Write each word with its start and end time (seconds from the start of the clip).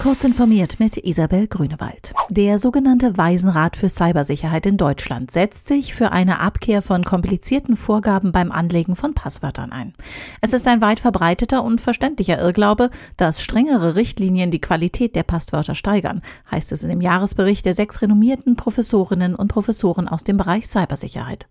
Kurz 0.00 0.22
informiert 0.22 0.78
mit 0.78 0.96
Isabel 0.96 1.48
Grünewald. 1.48 2.14
Der 2.30 2.60
sogenannte 2.60 3.16
Waisenrat 3.16 3.76
für 3.76 3.88
Cybersicherheit 3.88 4.64
in 4.64 4.76
Deutschland 4.76 5.32
setzt 5.32 5.66
sich 5.66 5.92
für 5.92 6.12
eine 6.12 6.38
Abkehr 6.38 6.82
von 6.82 7.02
komplizierten 7.02 7.74
Vorgaben 7.74 8.30
beim 8.30 8.52
Anlegen 8.52 8.94
von 8.94 9.14
Passwörtern 9.14 9.72
ein. 9.72 9.94
Es 10.40 10.52
ist 10.52 10.68
ein 10.68 10.80
weit 10.80 11.00
verbreiteter 11.00 11.64
und 11.64 11.80
verständlicher 11.80 12.38
Irrglaube, 12.38 12.90
dass 13.16 13.42
strengere 13.42 13.96
Richtlinien 13.96 14.52
die 14.52 14.60
Qualität 14.60 15.16
der 15.16 15.24
Passwörter 15.24 15.74
steigern, 15.74 16.22
heißt 16.48 16.70
es 16.70 16.84
in 16.84 16.90
dem 16.90 17.00
Jahresbericht 17.00 17.66
der 17.66 17.74
sechs 17.74 18.00
renommierten 18.00 18.54
Professorinnen 18.54 19.34
und 19.34 19.48
Professoren 19.48 20.06
aus 20.06 20.22
dem 20.22 20.36
Bereich 20.36 20.68
Cybersicherheit. 20.68 21.48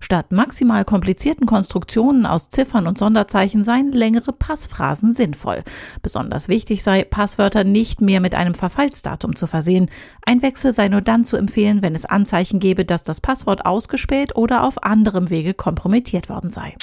Statt 0.00 0.32
maximal 0.32 0.86
komplizierten 0.86 1.44
Konstruktionen 1.44 2.24
aus 2.24 2.48
Ziffern 2.48 2.86
und 2.86 2.96
Sonderzeichen 2.96 3.62
seien 3.62 3.92
längere 3.92 4.32
Passphrasen 4.32 5.12
sinnvoll. 5.12 5.64
Besonders 6.00 6.48
wichtig 6.48 6.82
sei, 6.82 7.04
Passwörter 7.04 7.62
nicht 7.64 7.89
nicht 7.90 8.00
mehr 8.00 8.20
mit 8.20 8.36
einem 8.36 8.54
Verfallsdatum 8.54 9.34
zu 9.34 9.48
versehen. 9.48 9.90
Ein 10.24 10.42
Wechsel 10.42 10.72
sei 10.72 10.86
nur 10.86 11.00
dann 11.00 11.24
zu 11.24 11.36
empfehlen, 11.36 11.82
wenn 11.82 11.96
es 11.96 12.04
Anzeichen 12.04 12.60
gebe, 12.60 12.84
dass 12.84 13.02
das 13.02 13.20
Passwort 13.20 13.66
ausgespäht 13.66 14.36
oder 14.36 14.62
auf 14.62 14.84
anderem 14.84 15.28
Wege 15.28 15.54
kompromittiert 15.54 16.28
worden 16.28 16.52
sei. 16.52 16.74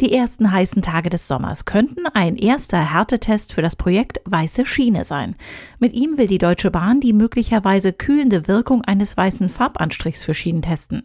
Die 0.00 0.12
ersten 0.12 0.52
heißen 0.52 0.80
Tage 0.80 1.10
des 1.10 1.26
Sommers 1.26 1.64
könnten 1.64 2.06
ein 2.14 2.36
erster 2.36 2.78
Härtetest 2.78 3.52
für 3.52 3.62
das 3.62 3.74
Projekt 3.74 4.20
Weiße 4.26 4.64
Schiene 4.64 5.02
sein. 5.04 5.34
Mit 5.80 5.92
ihm 5.92 6.16
will 6.18 6.28
die 6.28 6.38
Deutsche 6.38 6.70
Bahn 6.70 7.00
die 7.00 7.12
möglicherweise 7.12 7.92
kühlende 7.92 8.46
Wirkung 8.46 8.84
eines 8.84 9.16
weißen 9.16 9.48
Farbanstrichs 9.48 10.24
für 10.24 10.34
Schienen 10.34 10.62
testen. 10.62 11.02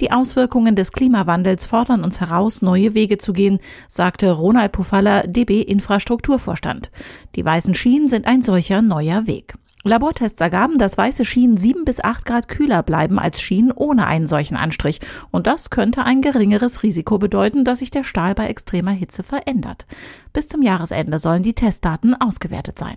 Die 0.00 0.10
Auswirkungen 0.10 0.74
des 0.74 0.90
Klimawandels 0.90 1.66
fordern 1.66 2.02
uns 2.02 2.20
heraus, 2.20 2.62
neue 2.62 2.94
Wege 2.94 3.16
zu 3.16 3.32
gehen, 3.32 3.60
sagte 3.86 4.32
Ronald 4.32 4.72
Pufalla, 4.72 5.22
DB 5.24 5.62
Infrastrukturvorstand. 5.62 6.90
Die 7.36 7.44
weißen 7.44 7.76
Schienen 7.76 8.08
sind 8.08 8.26
ein 8.26 8.42
solcher 8.42 8.82
neuer 8.82 9.28
Weg. 9.28 9.54
Labortests 9.84 10.40
ergaben, 10.40 10.78
dass 10.78 10.96
weiße 10.96 11.24
Schienen 11.24 11.56
sieben 11.56 11.84
bis 11.84 12.00
acht 12.00 12.24
Grad 12.24 12.48
kühler 12.48 12.82
bleiben 12.82 13.18
als 13.18 13.40
Schienen 13.40 13.72
ohne 13.72 14.06
einen 14.06 14.26
solchen 14.26 14.56
Anstrich. 14.56 15.00
Und 15.30 15.46
das 15.46 15.70
könnte 15.70 16.04
ein 16.04 16.22
geringeres 16.22 16.82
Risiko 16.82 17.18
bedeuten, 17.18 17.64
dass 17.64 17.80
sich 17.80 17.90
der 17.90 18.04
Stahl 18.04 18.34
bei 18.34 18.46
extremer 18.46 18.92
Hitze 18.92 19.22
verändert. 19.22 19.86
Bis 20.32 20.48
zum 20.48 20.62
Jahresende 20.62 21.18
sollen 21.18 21.42
die 21.42 21.54
Testdaten 21.54 22.14
ausgewertet 22.14 22.78
sein. 22.78 22.96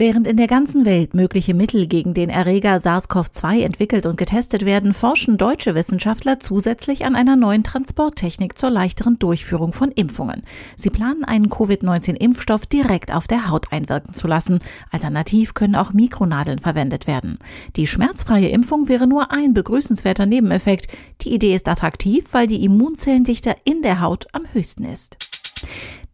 Während 0.00 0.28
in 0.28 0.36
der 0.36 0.46
ganzen 0.46 0.84
Welt 0.84 1.12
mögliche 1.12 1.54
Mittel 1.54 1.88
gegen 1.88 2.14
den 2.14 2.30
Erreger 2.30 2.76
SARS-CoV-2 2.78 3.62
entwickelt 3.62 4.06
und 4.06 4.16
getestet 4.16 4.64
werden, 4.64 4.94
forschen 4.94 5.38
deutsche 5.38 5.74
Wissenschaftler 5.74 6.38
zusätzlich 6.38 7.04
an 7.04 7.16
einer 7.16 7.34
neuen 7.34 7.64
Transporttechnik 7.64 8.56
zur 8.56 8.70
leichteren 8.70 9.18
Durchführung 9.18 9.72
von 9.72 9.90
Impfungen. 9.90 10.44
Sie 10.76 10.90
planen 10.90 11.24
einen 11.24 11.50
Covid-19-Impfstoff 11.50 12.66
direkt 12.66 13.12
auf 13.12 13.26
der 13.26 13.50
Haut 13.50 13.72
einwirken 13.72 14.14
zu 14.14 14.28
lassen. 14.28 14.60
Alternativ 14.92 15.54
können 15.54 15.74
auch 15.74 15.92
Mikronadeln 15.92 16.60
verwendet 16.60 17.08
werden. 17.08 17.40
Die 17.74 17.88
schmerzfreie 17.88 18.50
Impfung 18.50 18.88
wäre 18.88 19.08
nur 19.08 19.32
ein 19.32 19.52
begrüßenswerter 19.52 20.26
Nebeneffekt. 20.26 20.86
Die 21.22 21.34
Idee 21.34 21.56
ist 21.56 21.66
attraktiv, 21.66 22.26
weil 22.30 22.46
die 22.46 22.64
Immunzellendichte 22.64 23.56
in 23.64 23.82
der 23.82 24.00
Haut 24.00 24.28
am 24.32 24.44
höchsten 24.52 24.84
ist. 24.84 25.27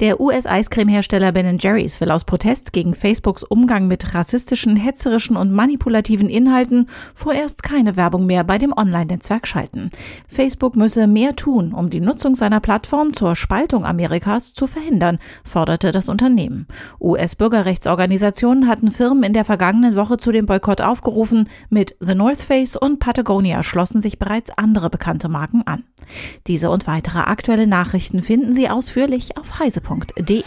Der 0.01 0.21
US-Eiscreme-Hersteller 0.21 1.31
Ben 1.31 1.57
Jerry's 1.57 2.01
will 2.01 2.11
aus 2.11 2.25
Protest 2.25 2.73
gegen 2.73 2.95
Facebooks 2.95 3.45
Umgang 3.45 3.87
mit 3.87 4.13
rassistischen, 4.13 4.75
hetzerischen 4.75 5.37
und 5.37 5.53
manipulativen 5.53 6.29
Inhalten 6.29 6.89
vorerst 7.15 7.63
keine 7.63 7.95
Werbung 7.95 8.27
mehr 8.27 8.43
bei 8.43 8.59
dem 8.59 8.77
Online-Netzwerk 8.77 9.47
schalten. 9.47 9.91
Facebook 10.27 10.75
müsse 10.75 11.07
mehr 11.07 11.37
tun, 11.37 11.73
um 11.73 11.91
die 11.91 12.01
Nutzung 12.01 12.35
seiner 12.35 12.59
Plattform 12.59 13.13
zur 13.13 13.37
Spaltung 13.37 13.87
Amerikas 13.87 14.53
zu 14.53 14.67
verhindern, 14.67 15.19
forderte 15.45 15.93
das 15.93 16.09
Unternehmen. 16.09 16.67
US-Bürgerrechtsorganisationen 17.01 18.67
hatten 18.67 18.91
Firmen 18.91 19.23
in 19.23 19.33
der 19.33 19.45
vergangenen 19.45 19.95
Woche 19.95 20.19
zu 20.19 20.33
dem 20.33 20.47
Boykott 20.47 20.81
aufgerufen. 20.81 21.49
Mit 21.71 21.95
The 22.01 22.17
North 22.17 22.43
Face 22.43 22.77
und 22.77 22.99
Patagonia 22.99 23.63
schlossen 23.63 24.03
sich 24.03 24.19
bereits 24.19 24.51
andere 24.59 24.91
bekannte 24.91 25.29
Marken 25.29 25.63
an. 25.67 25.85
Diese 26.49 26.69
und 26.71 26.89
weitere 26.89 27.21
aktuelle 27.21 27.69
Nachrichten 27.69 28.21
finden 28.21 28.53
Sie 28.53 28.69
ausführlich 28.69 29.34
auf 29.37 29.59
heise.de. 29.59 30.43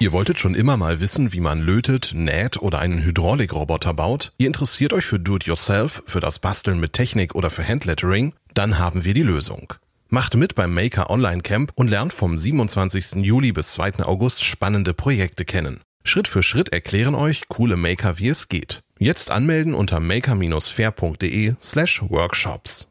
Ihr 0.00 0.12
wolltet 0.12 0.38
schon 0.40 0.54
immer 0.54 0.76
mal 0.76 1.00
wissen, 1.00 1.32
wie 1.32 1.40
man 1.40 1.60
lötet, 1.60 2.12
näht 2.14 2.60
oder 2.60 2.80
einen 2.80 3.02
Hydraulikroboter 3.02 3.94
baut? 3.94 4.32
Ihr 4.38 4.48
interessiert 4.48 4.92
euch 4.92 5.04
für 5.04 5.20
Do-it-yourself, 5.20 6.02
für 6.06 6.20
das 6.20 6.40
Basteln 6.40 6.80
mit 6.80 6.92
Technik 6.92 7.34
oder 7.34 7.48
für 7.48 7.66
Handlettering? 7.66 8.34
Dann 8.54 8.78
haben 8.78 9.04
wir 9.04 9.14
die 9.14 9.22
Lösung. 9.22 9.72
Macht 10.08 10.34
mit 10.36 10.54
beim 10.54 10.74
Maker 10.74 11.10
Online 11.10 11.42
Camp 11.42 11.72
und 11.74 11.88
lernt 11.88 12.12
vom 12.12 12.36
27. 12.36 13.24
Juli 13.24 13.52
bis 13.52 13.72
2. 13.72 14.04
August 14.04 14.44
spannende 14.44 14.94
Projekte 14.94 15.44
kennen. 15.44 15.80
Schritt 16.04 16.28
für 16.28 16.42
Schritt 16.42 16.68
erklären 16.70 17.14
euch 17.14 17.48
coole 17.48 17.76
Maker, 17.76 18.18
wie 18.18 18.28
es 18.28 18.48
geht. 18.48 18.82
Jetzt 18.98 19.30
anmelden 19.30 19.74
unter 19.74 20.00
maker-fair.de 20.00 21.54
slash 21.60 22.02
workshops. 22.08 22.88